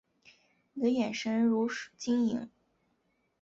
[0.73, 2.49] 你的眼神如水晶莹